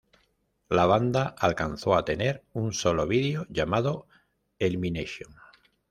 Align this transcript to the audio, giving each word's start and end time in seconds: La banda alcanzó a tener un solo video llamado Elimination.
La 0.67 0.87
banda 0.87 1.35
alcanzó 1.37 1.93
a 1.95 2.03
tener 2.03 2.43
un 2.53 2.73
solo 2.73 3.05
video 3.05 3.45
llamado 3.49 4.07
Elimination. 4.57 5.31